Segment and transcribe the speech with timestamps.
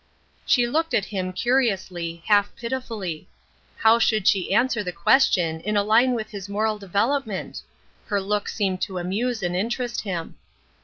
[0.47, 3.27] SHE looked at him curiously, half pitifully.
[3.77, 7.61] How should she answer the question in a line with his moral development?
[8.07, 10.37] Her look seemed to amuse and interest him.